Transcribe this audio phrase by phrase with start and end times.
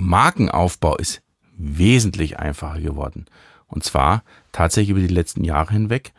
[0.00, 1.22] Markenaufbau ist
[1.56, 3.26] wesentlich einfacher geworden.
[3.66, 4.22] Und zwar
[4.52, 6.12] tatsächlich über die letzten Jahre hinweg.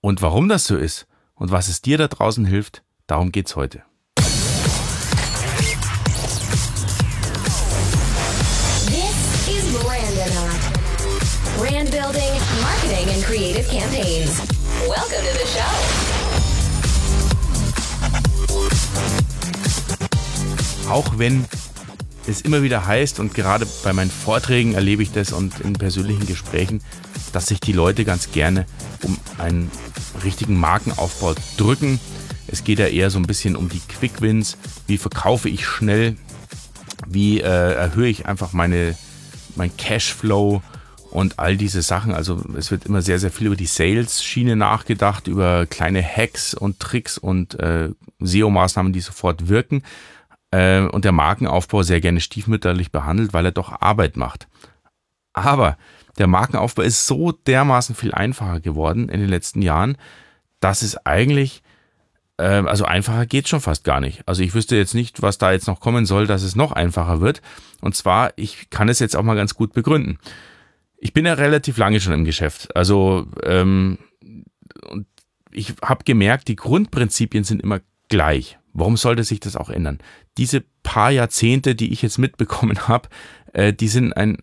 [0.00, 3.82] Und warum das so ist und was es dir da draußen hilft, darum geht's heute.
[8.86, 10.60] This is Brandonaught.
[11.58, 12.32] Brand building,
[12.62, 14.38] marketing, and creative campaigns.
[14.86, 15.66] Welcome to the show.
[20.88, 21.44] Auch wenn
[22.28, 26.26] es immer wieder heißt, und gerade bei meinen Vorträgen erlebe ich das und in persönlichen
[26.26, 26.80] Gesprächen,
[27.32, 28.66] dass sich die Leute ganz gerne
[29.02, 29.70] um einen
[30.24, 32.00] richtigen Markenaufbau drücken.
[32.48, 34.56] Es geht ja eher so ein bisschen um die Quick Wins.
[34.86, 36.16] Wie verkaufe ich schnell?
[37.06, 38.96] Wie äh, erhöhe ich einfach meine,
[39.54, 40.62] mein Cashflow
[41.10, 42.14] und all diese Sachen?
[42.14, 46.80] Also es wird immer sehr, sehr viel über die Sales-Schiene nachgedacht, über kleine Hacks und
[46.80, 49.82] Tricks und äh, SEO-Maßnahmen, die sofort wirken
[50.50, 54.48] äh, und der Markenaufbau sehr gerne stiefmütterlich behandelt, weil er doch Arbeit macht.
[55.32, 55.76] Aber
[56.18, 59.96] der Markenaufbau ist so dermaßen viel einfacher geworden in den letzten Jahren,
[60.60, 61.62] dass es eigentlich,
[62.38, 64.26] äh, also einfacher geht schon fast gar nicht.
[64.26, 67.20] Also ich wüsste jetzt nicht, was da jetzt noch kommen soll, dass es noch einfacher
[67.20, 67.42] wird.
[67.82, 70.18] Und zwar, ich kann es jetzt auch mal ganz gut begründen.
[70.96, 72.74] Ich bin ja relativ lange schon im Geschäft.
[72.74, 73.98] Also ähm,
[74.88, 75.06] und
[75.50, 78.58] ich habe gemerkt, die Grundprinzipien sind immer gleich.
[78.72, 79.98] Warum sollte sich das auch ändern?
[80.36, 83.08] Diese paar Jahrzehnte, die ich jetzt mitbekommen habe,
[83.52, 84.38] äh, die sind ein,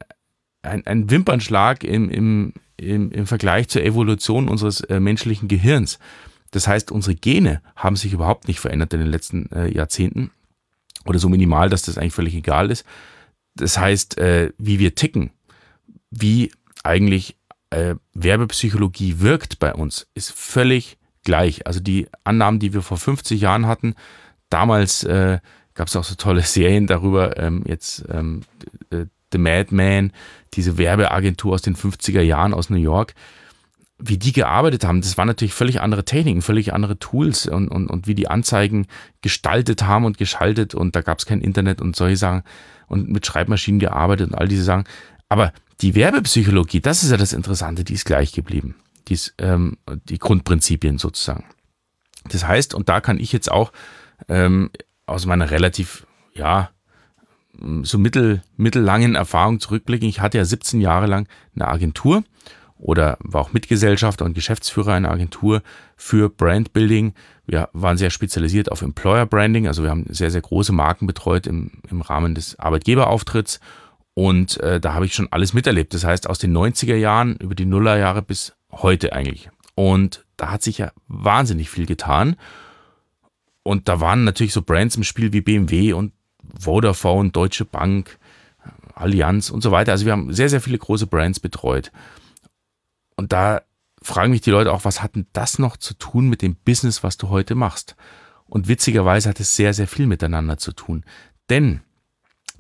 [0.64, 6.00] ein, ein Wimpernschlag im, im, im, im Vergleich zur Evolution unseres äh, menschlichen Gehirns.
[6.52, 10.32] Das heißt, unsere Gene haben sich überhaupt nicht verändert in den letzten äh, Jahrzehnten
[11.06, 12.86] oder so minimal, dass das eigentlich völlig egal ist.
[13.56, 15.32] Das heißt, äh, wie wir ticken,
[16.10, 16.52] wie
[16.84, 17.38] eigentlich
[17.70, 21.66] äh, Werbepsychologie wirkt bei uns, ist völlig gleich.
[21.68, 23.96] Also die Annahmen, die wir vor 50 Jahren hatten,
[24.50, 25.40] damals äh,
[25.74, 28.42] gab es auch so tolle Serien darüber, ähm, jetzt ähm,
[28.90, 30.12] äh, The Madman,
[30.54, 33.16] diese Werbeagentur aus den 50er Jahren aus New York,
[33.98, 37.88] wie die gearbeitet haben, das waren natürlich völlig andere Techniken, völlig andere Tools und, und,
[37.88, 38.88] und wie die Anzeigen
[39.22, 42.44] gestaltet haben und geschaltet und da gab es kein Internet und solche Sachen
[42.88, 44.84] und mit Schreibmaschinen gearbeitet und all diese Sachen.
[45.30, 48.76] Aber die Werbepsychologie, das ist ja das Interessante, die ist gleich geblieben.
[49.08, 51.46] Die, ist, ähm, die Grundprinzipien sozusagen.
[52.30, 53.72] Das heißt, und da kann ich jetzt auch
[54.30, 54.72] ähm,
[55.06, 56.70] aus meiner relativ, ja,
[57.84, 60.08] so mittel, mittellangen Erfahrung zurückblicken.
[60.08, 62.24] Ich hatte ja 17 Jahre lang eine Agentur
[62.78, 65.62] oder war auch Mitgesellschafter und Geschäftsführer einer Agentur
[65.96, 67.14] für Brandbuilding.
[67.46, 71.48] Wir waren sehr spezialisiert auf Employer Branding, also wir haben sehr, sehr große Marken betreut
[71.48, 73.60] im, im Rahmen des Arbeitgeberauftritts
[74.16, 75.94] und äh, da habe ich schon alles miterlebt.
[75.94, 79.50] Das heißt, aus den 90er Jahren über die Nullerjahre bis heute eigentlich.
[79.76, 82.36] Und da hat sich ja wahnsinnig viel getan.
[83.64, 86.14] Und da waren natürlich so Brands im Spiel wie BMW und
[86.60, 88.18] Vodafone, Deutsche Bank,
[88.94, 89.92] Allianz und so weiter.
[89.92, 91.92] Also wir haben sehr, sehr viele große Brands betreut.
[93.16, 93.62] Und da
[94.02, 97.04] fragen mich die Leute auch, was hat denn das noch zu tun mit dem Business,
[97.04, 97.96] was du heute machst?
[98.46, 101.06] Und witzigerweise hat es sehr, sehr viel miteinander zu tun.
[101.50, 101.82] Denn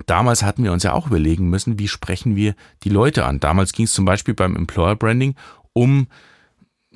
[0.06, 3.40] damals hatten wir uns ja auch überlegen müssen, wie sprechen wir die Leute an.
[3.40, 5.36] Damals ging es zum Beispiel beim Employer Branding
[5.74, 6.08] um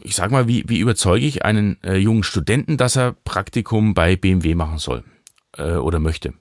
[0.03, 4.15] ich sag mal, wie, wie überzeuge ich einen äh, jungen Studenten, dass er Praktikum bei
[4.15, 5.03] BMW machen soll
[5.57, 6.33] äh, oder möchte?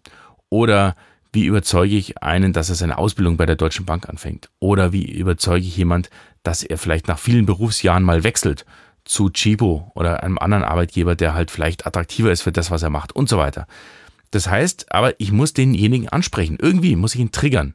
[0.50, 0.94] Oder
[1.32, 4.50] wie überzeuge ich einen, dass er seine Ausbildung bei der Deutschen Bank anfängt?
[4.58, 6.10] Oder wie überzeuge ich jemand,
[6.42, 8.64] dass er vielleicht nach vielen Berufsjahren mal wechselt
[9.04, 12.90] zu Chibo oder einem anderen Arbeitgeber, der halt vielleicht attraktiver ist für das, was er
[12.90, 13.66] macht und so weiter.
[14.30, 16.58] Das heißt, aber ich muss denjenigen ansprechen.
[16.60, 17.74] Irgendwie muss ich ihn triggern.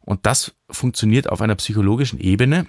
[0.00, 2.66] Und das funktioniert auf einer psychologischen Ebene,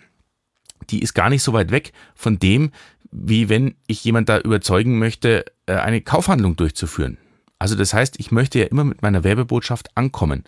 [0.89, 2.71] die ist gar nicht so weit weg von dem,
[3.11, 7.17] wie wenn ich jemand da überzeugen möchte, äh, eine Kaufhandlung durchzuführen.
[7.59, 10.45] Also das heißt, ich möchte ja immer mit meiner Werbebotschaft ankommen.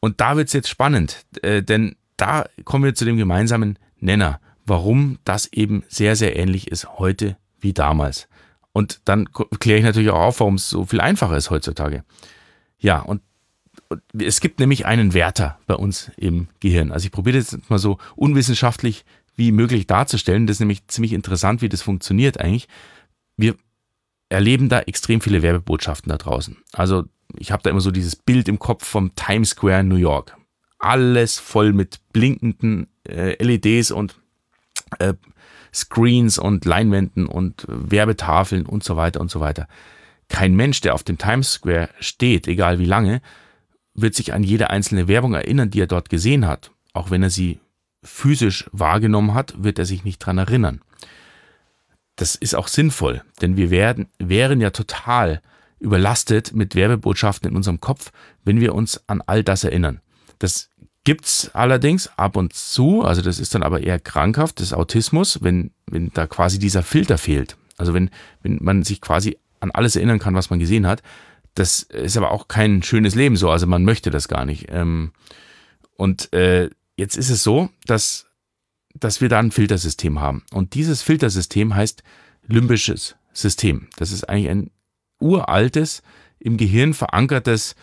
[0.00, 4.40] Und da wird es jetzt spannend, äh, denn da kommen wir zu dem gemeinsamen Nenner,
[4.66, 8.28] warum das eben sehr, sehr ähnlich ist heute wie damals.
[8.72, 12.04] Und dann kläre ich natürlich auch auf, warum es so viel einfacher ist heutzutage.
[12.78, 13.22] Ja, und
[14.18, 16.92] es gibt nämlich einen Wärter bei uns im Gehirn.
[16.92, 19.04] Also ich probiere das jetzt mal so unwissenschaftlich
[19.36, 20.46] wie möglich darzustellen.
[20.46, 22.68] Das ist nämlich ziemlich interessant, wie das funktioniert eigentlich.
[23.36, 23.54] Wir
[24.28, 26.56] erleben da extrem viele Werbebotschaften da draußen.
[26.72, 27.04] Also
[27.36, 30.36] ich habe da immer so dieses Bild im Kopf vom Times Square in New York.
[30.78, 34.16] Alles voll mit blinkenden äh, LEDs und
[34.98, 35.14] äh,
[35.72, 39.68] Screens und Leinwänden und Werbetafeln und so weiter und so weiter.
[40.28, 43.22] Kein Mensch, der auf dem Times Square steht, egal wie lange,
[43.94, 46.70] wird sich an jede einzelne Werbung erinnern, die er dort gesehen hat.
[46.92, 47.58] Auch wenn er sie
[48.02, 50.80] physisch wahrgenommen hat, wird er sich nicht dran erinnern.
[52.16, 55.40] Das ist auch sinnvoll, denn wir werden, wären ja total
[55.78, 58.12] überlastet mit Werbebotschaften in unserem Kopf,
[58.44, 60.00] wenn wir uns an all das erinnern.
[60.38, 60.70] Das
[61.04, 65.72] gibt's allerdings ab und zu, also das ist dann aber eher krankhaft, das Autismus, wenn,
[65.86, 67.56] wenn da quasi dieser Filter fehlt.
[67.76, 68.10] Also wenn,
[68.42, 71.02] wenn man sich quasi an alles erinnern kann, was man gesehen hat.
[71.54, 74.66] Das ist aber auch kein schönes Leben so, also man möchte das gar nicht.
[74.70, 75.12] Ähm,
[75.96, 78.26] und äh, jetzt ist es so, dass,
[78.94, 80.44] dass wir da ein Filtersystem haben.
[80.52, 82.02] Und dieses Filtersystem heißt
[82.46, 83.88] limbisches System.
[83.96, 84.70] Das ist eigentlich ein
[85.20, 86.02] uraltes,
[86.38, 87.76] im Gehirn verankertes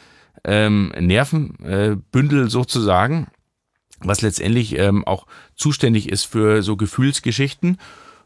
[0.44, 3.28] ähm, Nervenbündel sozusagen,
[4.02, 7.78] was letztendlich ähm, auch zuständig ist für so Gefühlsgeschichten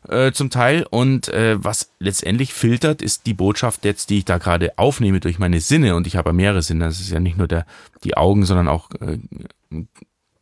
[0.09, 0.85] äh, zum Teil.
[0.89, 5.39] Und äh, was letztendlich filtert, ist die Botschaft jetzt, die ich da gerade aufnehme durch
[5.39, 5.95] meine Sinne.
[5.95, 6.85] Und ich habe mehrere Sinne.
[6.85, 7.65] Das ist ja nicht nur der,
[8.03, 9.17] die Augen, sondern auch, äh,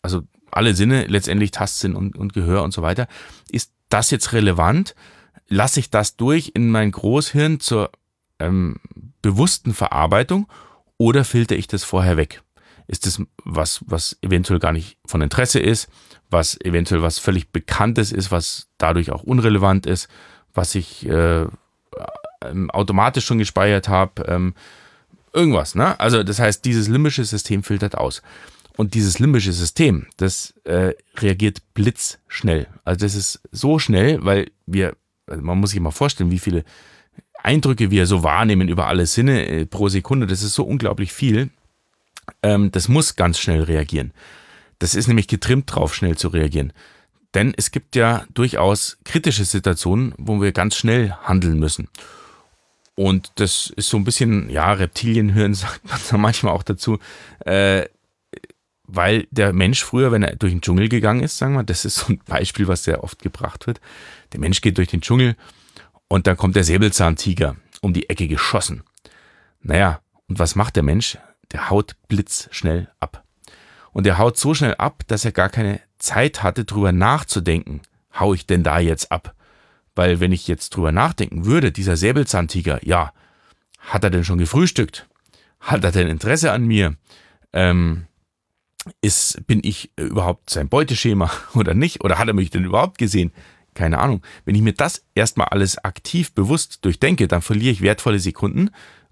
[0.01, 3.07] also alle Sinne, letztendlich Tastsinn und, und Gehör und so weiter.
[3.49, 4.95] Ist das jetzt relevant?
[5.47, 7.91] Lasse ich das durch in mein Großhirn zur
[8.39, 8.77] ähm,
[9.21, 10.47] bewussten Verarbeitung
[10.97, 12.41] oder filter ich das vorher weg?
[12.91, 15.87] Ist das was, was eventuell gar nicht von Interesse ist,
[16.29, 20.09] was eventuell was völlig Bekanntes ist, was dadurch auch unrelevant ist,
[20.53, 21.45] was ich äh,
[22.43, 24.53] ähm, automatisch schon gespeichert habe, ähm,
[25.33, 25.73] irgendwas.
[25.73, 25.97] Ne?
[25.99, 28.21] Also das heißt, dieses limbische System filtert aus.
[28.77, 32.67] Und dieses limbische System, das äh, reagiert blitzschnell.
[32.83, 34.95] Also das ist so schnell, weil wir,
[35.27, 36.63] also man muss sich mal vorstellen, wie viele
[37.43, 40.27] Eindrücke wir so wahrnehmen über alle Sinne äh, pro Sekunde.
[40.27, 41.49] Das ist so unglaublich viel.
[42.43, 44.13] Ähm, das muss ganz schnell reagieren.
[44.79, 46.73] Das ist nämlich getrimmt drauf, schnell zu reagieren.
[47.33, 51.87] Denn es gibt ja durchaus kritische Situationen, wo wir ganz schnell handeln müssen.
[52.95, 56.99] Und das ist so ein bisschen, ja, Reptilienhirn sagt man da manchmal auch dazu,
[57.45, 57.85] äh,
[58.83, 61.95] weil der Mensch früher, wenn er durch den Dschungel gegangen ist, sagen wir, das ist
[61.95, 63.79] so ein Beispiel, was sehr oft gebracht wird.
[64.33, 65.35] Der Mensch geht durch den Dschungel
[66.09, 68.83] und dann kommt der Säbelzahntiger um die Ecke geschossen.
[69.61, 71.17] Naja, und was macht der Mensch?
[71.51, 73.23] Der haut blitzschnell ab.
[73.91, 77.81] Und er haut so schnell ab, dass er gar keine Zeit hatte, drüber nachzudenken.
[78.17, 79.35] Hau ich denn da jetzt ab?
[79.95, 83.11] Weil wenn ich jetzt drüber nachdenken würde, dieser Säbelzahntiger, ja,
[83.79, 85.07] hat er denn schon gefrühstückt?
[85.59, 86.95] Hat er denn Interesse an mir?
[87.51, 88.05] Ähm,
[89.01, 92.03] ist, bin ich überhaupt sein Beuteschema oder nicht?
[92.03, 93.31] Oder hat er mich denn überhaupt gesehen?
[93.73, 94.21] Keine Ahnung.
[94.45, 98.69] Wenn ich mir das erstmal alles aktiv bewusst durchdenke, dann verliere ich wertvolle Sekunden,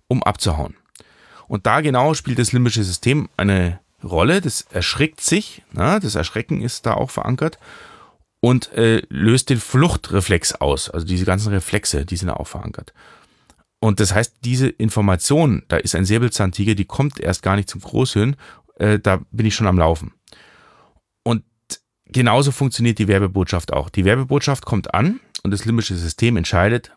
[0.07, 0.75] um abzuhauen.
[1.49, 6.61] Und da genau spielt das limbische System eine Rolle, das erschrickt sich, na, das Erschrecken
[6.61, 7.57] ist da auch verankert
[8.39, 10.91] und äh, löst den Fluchtreflex aus.
[10.91, 12.93] Also diese ganzen Reflexe, die sind auch verankert.
[13.81, 17.81] Und das heißt, diese Information, da ist ein Säbelzahntiger, die kommt erst gar nicht zum
[17.81, 18.35] Großhirn,
[18.75, 20.13] äh, da bin ich schon am Laufen.
[21.23, 21.43] Und
[22.05, 23.89] genauso funktioniert die Werbebotschaft auch.
[23.89, 26.91] Die Werbebotschaft kommt an und das limbische System entscheidet,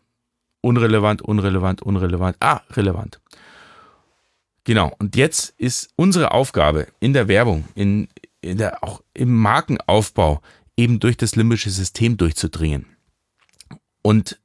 [0.60, 3.18] unrelevant, unrelevant, unrelevant, ah, relevant.
[4.64, 4.94] Genau.
[4.98, 8.08] Und jetzt ist unsere Aufgabe in der Werbung, in,
[8.40, 10.40] in der, auch im Markenaufbau,
[10.76, 12.86] eben durch das limbische System durchzudringen.
[14.02, 14.40] Und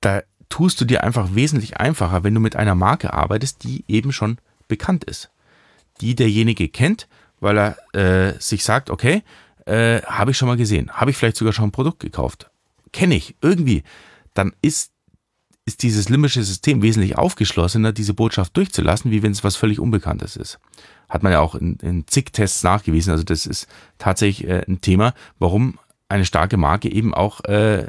[0.00, 4.12] da tust du dir einfach wesentlich einfacher, wenn du mit einer Marke arbeitest, die eben
[4.12, 5.30] schon bekannt ist.
[6.00, 7.08] Die derjenige kennt,
[7.40, 9.22] weil er äh, sich sagt, okay,
[9.66, 12.50] äh, habe ich schon mal gesehen, habe ich vielleicht sogar schon ein Produkt gekauft,
[12.92, 13.82] kenne ich irgendwie,
[14.34, 14.92] dann ist
[15.64, 20.36] ist dieses limbische System wesentlich aufgeschlossener, diese Botschaft durchzulassen, wie wenn es was völlig Unbekanntes
[20.36, 20.58] ist.
[21.08, 23.12] Hat man ja auch in, in zig Tests nachgewiesen.
[23.12, 27.86] Also das ist tatsächlich äh, ein Thema, warum eine starke Marke eben auch, äh,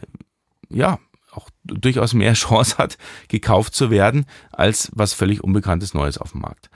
[0.69, 0.99] ja,
[1.31, 6.41] auch durchaus mehr Chance hat, gekauft zu werden, als was völlig Unbekanntes Neues auf dem
[6.41, 6.69] Markt.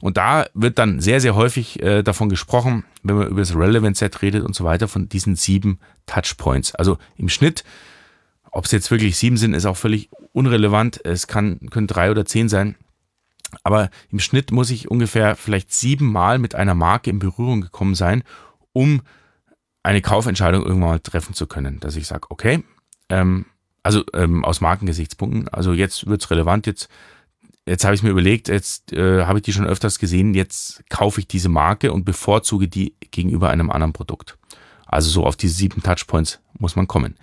[0.00, 3.96] Und da wird dann sehr, sehr häufig äh, davon gesprochen, wenn man über das Relevant
[3.96, 6.74] Set redet und so weiter, von diesen sieben Touchpoints.
[6.74, 7.64] Also im Schnitt
[8.54, 11.04] ob es jetzt wirklich sieben sind, ist auch völlig unrelevant.
[11.04, 12.76] Es kann, können drei oder zehn sein.
[13.64, 17.94] Aber im Schnitt muss ich ungefähr vielleicht sieben Mal mit einer Marke in Berührung gekommen
[17.94, 18.22] sein,
[18.72, 19.02] um
[19.82, 21.80] eine Kaufentscheidung irgendwann mal treffen zu können.
[21.80, 22.64] Dass ich sage, okay,
[23.08, 23.46] ähm,
[23.82, 26.88] also ähm, aus Markengesichtspunkten, also jetzt wird es relevant, jetzt,
[27.66, 31.20] jetzt habe ich mir überlegt, jetzt äh, habe ich die schon öfters gesehen, jetzt kaufe
[31.20, 34.38] ich diese Marke und bevorzuge die gegenüber einem anderen Produkt.
[34.86, 37.16] Also so auf diese sieben Touchpoints muss man kommen.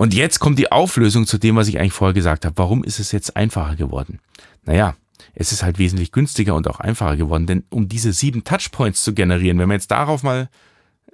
[0.00, 2.56] Und jetzt kommt die Auflösung zu dem, was ich eigentlich vorher gesagt habe.
[2.56, 4.18] Warum ist es jetzt einfacher geworden?
[4.64, 4.94] Naja,
[5.34, 9.12] es ist halt wesentlich günstiger und auch einfacher geworden, denn um diese sieben Touchpoints zu
[9.12, 10.48] generieren, wenn wir jetzt darauf mal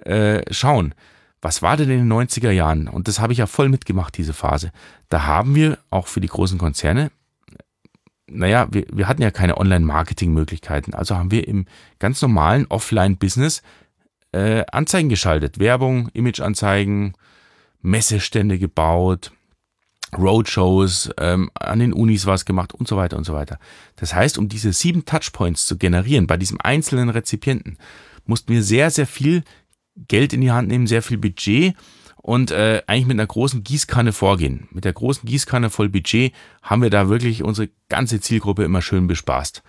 [0.05, 0.95] äh, schauen,
[1.41, 2.87] was war denn in den 90er Jahren?
[2.87, 4.71] Und das habe ich ja voll mitgemacht, diese Phase.
[5.09, 7.11] Da haben wir auch für die großen Konzerne,
[8.27, 10.93] naja, wir, wir hatten ja keine Online-Marketing-Möglichkeiten.
[10.93, 11.65] Also haben wir im
[11.99, 13.63] ganz normalen Offline-Business
[14.31, 15.59] äh, Anzeigen geschaltet.
[15.59, 17.15] Werbung, Image-Anzeigen,
[17.87, 19.31] Messestände gebaut,
[20.15, 23.59] Roadshows, ähm, an den Unis was gemacht und so weiter und so weiter.
[23.95, 27.77] Das heißt, um diese sieben Touchpoints zu generieren bei diesem einzelnen Rezipienten,
[28.25, 29.43] mussten wir sehr, sehr viel
[30.07, 31.75] Geld in die Hand nehmen, sehr viel Budget
[32.17, 34.67] und äh, eigentlich mit einer großen Gießkanne vorgehen.
[34.71, 39.07] Mit der großen Gießkanne voll Budget haben wir da wirklich unsere ganze Zielgruppe immer schön
[39.07, 39.63] bespaßt.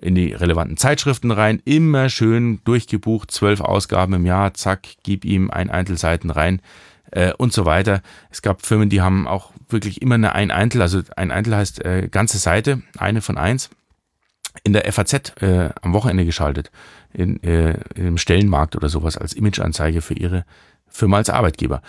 [0.00, 5.50] In die relevanten Zeitschriften rein, immer schön durchgebucht, zwölf Ausgaben im Jahr, zack, gib ihm
[5.50, 6.60] ein Einzelseiten rein
[7.10, 8.02] äh, und so weiter.
[8.30, 11.84] Es gab Firmen, die haben auch wirklich immer eine ein Eintel, also ein Eintel heißt
[11.84, 13.70] äh, ganze Seite, eine von eins,
[14.64, 16.70] in der FAZ äh, am Wochenende geschaltet,
[17.12, 20.44] in, äh, im Stellenmarkt oder sowas als Imageanzeige für ihre
[20.88, 21.82] Firma als Arbeitgeber.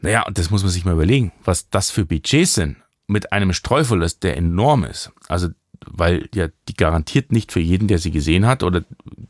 [0.00, 3.52] Naja, und das muss man sich mal überlegen, was das für Budgets sind mit einem
[3.52, 5.12] Streuverlust, der enorm ist.
[5.28, 5.48] Also,
[5.86, 8.84] weil ja die garantiert nicht für jeden, der sie gesehen hat oder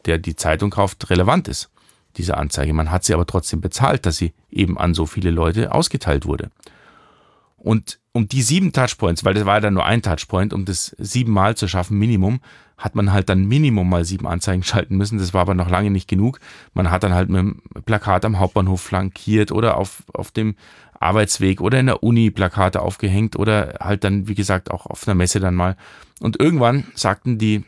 [0.07, 1.71] der die Zeitung kauft, relevant ist,
[2.17, 2.73] diese Anzeige.
[2.73, 6.51] Man hat sie aber trotzdem bezahlt, dass sie eben an so viele Leute ausgeteilt wurde.
[7.57, 10.95] Und um die sieben Touchpoints, weil das war ja dann nur ein Touchpoint, um das
[10.99, 12.41] siebenmal zu schaffen, Minimum,
[12.77, 15.19] hat man halt dann Minimum mal sieben Anzeigen schalten müssen.
[15.19, 16.41] Das war aber noch lange nicht genug.
[16.75, 20.57] Man hat dann halt mit dem Plakat am Hauptbahnhof flankiert oder auf, auf dem
[20.99, 25.15] Arbeitsweg oder in der Uni Plakate aufgehängt oder halt dann, wie gesagt, auch auf einer
[25.15, 25.77] Messe dann mal.
[26.21, 27.65] Und irgendwann sagten die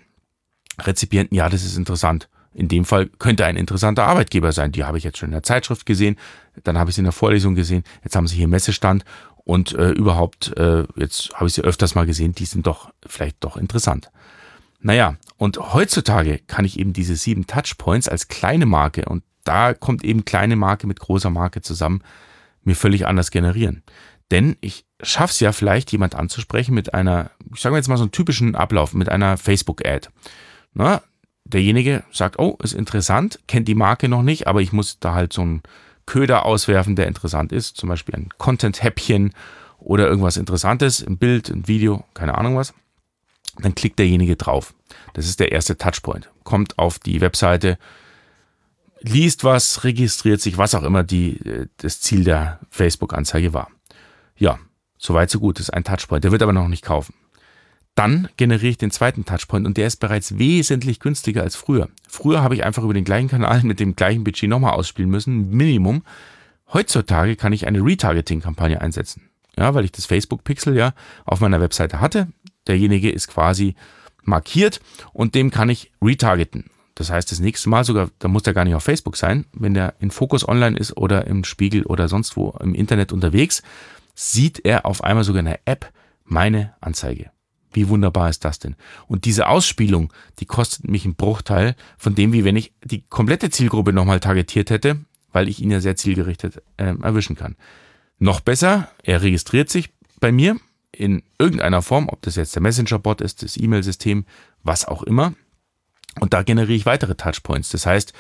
[0.80, 2.28] Rezipienten, ja, das ist interessant.
[2.54, 4.72] In dem Fall könnte ein interessanter Arbeitgeber sein.
[4.72, 6.16] Die habe ich jetzt schon in der Zeitschrift gesehen,
[6.62, 9.04] dann habe ich sie in der Vorlesung gesehen, jetzt haben sie hier Messestand
[9.44, 13.42] und äh, überhaupt, äh, jetzt habe ich sie öfters mal gesehen, die sind doch vielleicht
[13.44, 14.10] doch interessant.
[14.80, 20.04] Naja, und heutzutage kann ich eben diese sieben Touchpoints als kleine Marke und da kommt
[20.04, 22.02] eben kleine Marke mit großer Marke zusammen,
[22.62, 23.82] mir völlig anders generieren.
[24.30, 28.04] Denn ich schaffe es ja vielleicht, jemand anzusprechen mit einer, ich sage jetzt mal so
[28.04, 30.08] einen typischen Ablauf, mit einer Facebook-Ad.
[30.72, 31.02] Na,
[31.44, 35.32] derjenige sagt, oh, ist interessant, kennt die Marke noch nicht, aber ich muss da halt
[35.32, 35.62] so einen
[36.06, 39.32] Köder auswerfen, der interessant ist, zum Beispiel ein Content-Häppchen
[39.78, 42.74] oder irgendwas Interessantes, ein Bild, ein Video, keine Ahnung was.
[43.58, 44.74] Dann klickt derjenige drauf.
[45.12, 46.30] Das ist der erste Touchpoint.
[46.42, 47.78] Kommt auf die Webseite,
[49.00, 53.70] liest was, registriert sich, was auch immer die, äh, das Ziel der Facebook-Anzeige war.
[54.36, 54.58] Ja,
[54.98, 56.24] soweit so gut, das ist ein Touchpoint.
[56.24, 57.14] Der wird aber noch nicht kaufen.
[57.94, 61.88] Dann generiere ich den zweiten Touchpoint und der ist bereits wesentlich günstiger als früher.
[62.08, 65.50] Früher habe ich einfach über den gleichen Kanal mit dem gleichen Budget nochmal ausspielen müssen,
[65.50, 66.02] Minimum.
[66.72, 69.30] Heutzutage kann ich eine Retargeting-Kampagne einsetzen.
[69.56, 70.92] Ja, weil ich das Facebook-Pixel ja
[71.24, 72.26] auf meiner Webseite hatte.
[72.66, 73.76] Derjenige ist quasi
[74.22, 74.80] markiert
[75.12, 76.70] und dem kann ich retargeten.
[76.96, 79.74] Das heißt, das nächste Mal sogar, da muss der gar nicht auf Facebook sein, wenn
[79.74, 83.62] der in Fokus online ist oder im Spiegel oder sonst wo im Internet unterwegs,
[84.14, 85.92] sieht er auf einmal sogar in der App
[86.24, 87.33] meine Anzeige.
[87.74, 88.76] Wie wunderbar ist das denn?
[89.08, 93.50] Und diese Ausspielung, die kostet mich einen Bruchteil von dem, wie wenn ich die komplette
[93.50, 95.00] Zielgruppe nochmal targetiert hätte,
[95.32, 97.56] weil ich ihn ja sehr zielgerichtet äh, erwischen kann.
[98.18, 99.90] Noch besser, er registriert sich
[100.20, 100.56] bei mir
[100.92, 104.24] in irgendeiner Form, ob das jetzt der Messenger-Bot ist, das E-Mail-System,
[104.62, 105.34] was auch immer.
[106.20, 107.70] Und da generiere ich weitere Touchpoints.
[107.70, 108.12] Das heißt,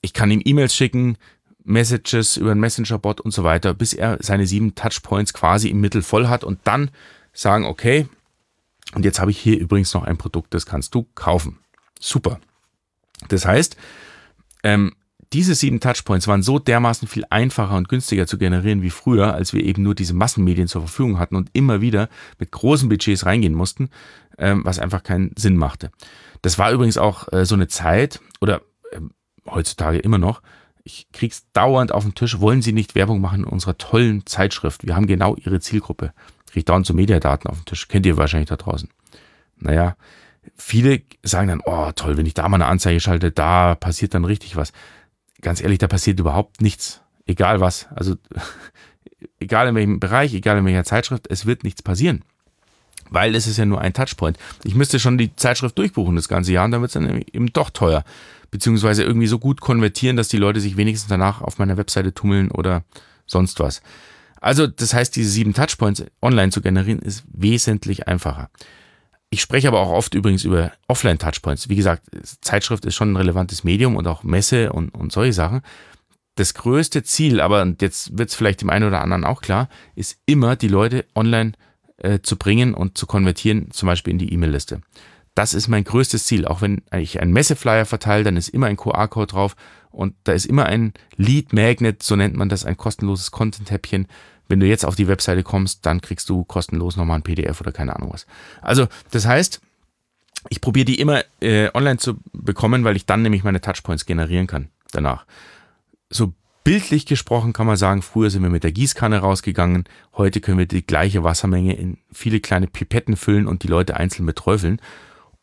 [0.00, 1.18] ich kann ihm E-Mails schicken,
[1.64, 6.00] Messages über einen Messenger-Bot und so weiter, bis er seine sieben Touchpoints quasi im Mittel
[6.00, 6.90] voll hat und dann
[7.32, 8.08] sagen, okay,
[8.94, 11.58] und jetzt habe ich hier übrigens noch ein Produkt, das kannst du kaufen.
[12.00, 12.40] Super.
[13.28, 13.76] Das heißt,
[14.62, 14.92] ähm,
[15.32, 19.52] diese sieben Touchpoints waren so dermaßen viel einfacher und günstiger zu generieren wie früher, als
[19.52, 23.54] wir eben nur diese Massenmedien zur Verfügung hatten und immer wieder mit großen Budgets reingehen
[23.54, 23.90] mussten,
[24.38, 25.90] ähm, was einfach keinen Sinn machte.
[26.42, 28.62] Das war übrigens auch äh, so eine Zeit oder
[28.92, 29.00] äh,
[29.46, 30.42] heutzutage immer noch.
[30.84, 32.38] Ich krieg's dauernd auf den Tisch.
[32.40, 34.86] Wollen Sie nicht Werbung machen in unserer tollen Zeitschrift?
[34.86, 36.12] Wir haben genau Ihre Zielgruppe
[36.46, 37.88] kriege dauernd so Mediadaten auf den Tisch.
[37.88, 38.88] Kennt ihr wahrscheinlich da draußen.
[39.58, 39.96] Naja,
[40.56, 44.24] viele sagen dann, oh toll, wenn ich da mal eine Anzeige schalte, da passiert dann
[44.24, 44.72] richtig was.
[45.40, 47.02] Ganz ehrlich, da passiert überhaupt nichts.
[47.26, 47.88] Egal was.
[47.94, 48.16] Also,
[49.40, 52.22] egal in welchem Bereich, egal in welcher Zeitschrift, es wird nichts passieren.
[53.08, 54.38] Weil es ist ja nur ein Touchpoint.
[54.64, 57.52] Ich müsste schon die Zeitschrift durchbuchen das ganze Jahr und dann wird es dann eben
[57.52, 58.04] doch teuer.
[58.50, 62.50] Beziehungsweise irgendwie so gut konvertieren, dass die Leute sich wenigstens danach auf meiner Webseite tummeln
[62.50, 62.84] oder
[63.26, 63.82] sonst was.
[64.46, 68.48] Also, das heißt, diese sieben Touchpoints online zu generieren, ist wesentlich einfacher.
[69.28, 71.68] Ich spreche aber auch oft übrigens über Offline-Touchpoints.
[71.68, 72.04] Wie gesagt,
[72.42, 75.62] Zeitschrift ist schon ein relevantes Medium und auch Messe und, und solche Sachen.
[76.36, 80.16] Das größte Ziel, aber jetzt wird es vielleicht dem einen oder anderen auch klar, ist
[80.26, 81.52] immer, die Leute online
[81.96, 84.80] äh, zu bringen und zu konvertieren, zum Beispiel in die E-Mail-Liste.
[85.34, 86.46] Das ist mein größtes Ziel.
[86.46, 89.56] Auch wenn ich einen Messeflyer verteile, dann ist immer ein QR-Code drauf
[89.90, 94.06] und da ist immer ein Lead Magnet, so nennt man das, ein kostenloses Content-Häppchen,
[94.48, 97.72] wenn du jetzt auf die Webseite kommst, dann kriegst du kostenlos nochmal ein PDF oder
[97.72, 98.26] keine Ahnung was.
[98.62, 99.60] Also, das heißt,
[100.48, 104.46] ich probiere die immer äh, online zu bekommen, weil ich dann nämlich meine Touchpoints generieren
[104.46, 105.26] kann danach.
[106.08, 109.84] So bildlich gesprochen kann man sagen, früher sind wir mit der Gießkanne rausgegangen,
[110.16, 114.26] heute können wir die gleiche Wassermenge in viele kleine Pipetten füllen und die Leute einzeln
[114.26, 114.80] beträufeln.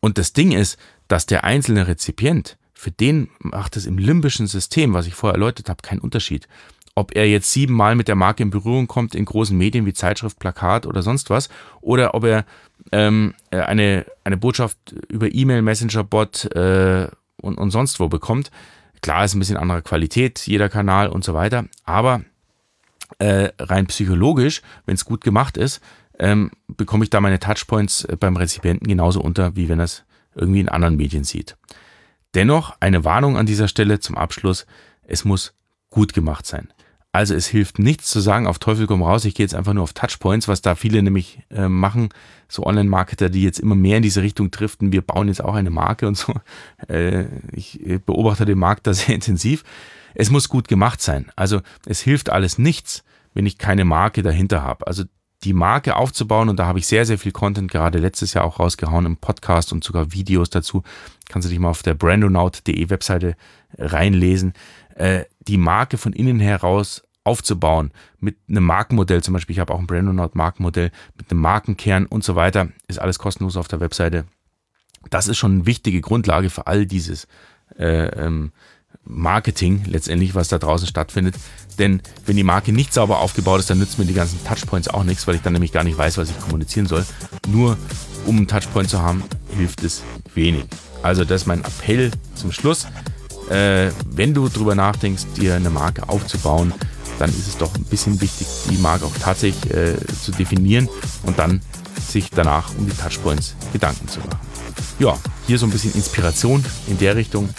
[0.00, 4.92] Und das Ding ist, dass der einzelne Rezipient für den macht es im limbischen System,
[4.92, 6.48] was ich vorher erläutert habe, keinen Unterschied.
[6.96, 10.38] Ob er jetzt siebenmal mit der Marke in Berührung kommt in großen Medien wie Zeitschrift,
[10.38, 11.48] Plakat oder sonst was,
[11.80, 12.44] oder ob er
[12.92, 17.08] ähm, eine, eine Botschaft über E-Mail, Messenger-Bot äh,
[17.40, 18.50] und, und sonst wo bekommt.
[19.02, 22.22] Klar ist ein bisschen anderer Qualität, jeder Kanal und so weiter, aber
[23.18, 25.80] äh, rein psychologisch, wenn es gut gemacht ist,
[26.18, 30.04] ähm, bekomme ich da meine Touchpoints äh, beim Rezipienten genauso unter, wie wenn er es
[30.34, 31.56] irgendwie in anderen Medien sieht.
[32.34, 34.66] Dennoch eine Warnung an dieser Stelle zum Abschluss,
[35.02, 35.54] es muss
[35.90, 36.68] gut gemacht sein.
[37.14, 39.84] Also es hilft nichts zu sagen, auf Teufel komm raus, ich gehe jetzt einfach nur
[39.84, 42.08] auf Touchpoints, was da viele nämlich äh, machen,
[42.48, 45.70] so Online-Marketer, die jetzt immer mehr in diese Richtung driften, wir bauen jetzt auch eine
[45.70, 46.34] Marke und so.
[46.88, 49.62] Äh, ich beobachte den Markt da sehr intensiv.
[50.14, 51.30] Es muss gut gemacht sein.
[51.36, 54.88] Also es hilft alles nichts, wenn ich keine Marke dahinter habe.
[54.88, 55.04] Also
[55.44, 58.58] die Marke aufzubauen und da habe ich sehr, sehr viel Content gerade letztes Jahr auch
[58.58, 60.82] rausgehauen im Podcast und sogar Videos dazu.
[61.28, 63.36] Kannst du dich mal auf der brandonaut.de Webseite
[63.78, 64.54] reinlesen.
[64.94, 67.90] Äh, die Marke von innen heraus aufzubauen
[68.20, 72.22] mit einem Markenmodell, zum Beispiel, ich habe auch ein Brandonaut Markenmodell mit einem Markenkern und
[72.22, 74.26] so weiter, ist alles kostenlos auf der Webseite.
[75.10, 77.26] Das ist schon eine wichtige Grundlage für all dieses
[77.78, 78.52] äh, ähm,
[79.04, 81.34] Marketing letztendlich, was da draußen stattfindet.
[81.78, 85.04] Denn wenn die Marke nicht sauber aufgebaut ist, dann nützen mir die ganzen Touchpoints auch
[85.04, 87.04] nichts, weil ich dann nämlich gar nicht weiß, was ich kommunizieren soll.
[87.48, 87.76] Nur
[88.26, 89.22] um einen Touchpoint zu haben,
[89.56, 90.02] hilft es
[90.34, 90.64] wenig.
[91.04, 92.86] Also das ist mein Appell zum Schluss.
[93.50, 96.72] Äh, wenn du drüber nachdenkst, dir eine Marke aufzubauen,
[97.18, 100.88] dann ist es doch ein bisschen wichtig, die Marke auch tatsächlich äh, zu definieren
[101.24, 101.60] und dann
[102.08, 104.38] sich danach um die Touchpoints Gedanken zu machen.
[104.98, 107.50] Ja, hier so ein bisschen Inspiration in der Richtung.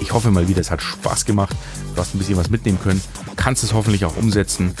[0.00, 1.56] Ich hoffe mal wieder, es hat Spaß gemacht.
[1.96, 3.00] Du hast ein bisschen was mitnehmen können.
[3.34, 4.72] Kannst es hoffentlich auch umsetzen.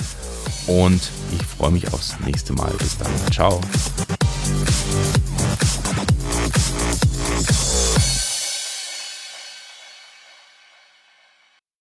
[0.68, 1.00] Und
[1.32, 2.72] ich freue mich aufs nächste Mal.
[2.78, 3.10] Bis dann.
[3.32, 3.60] Ciao.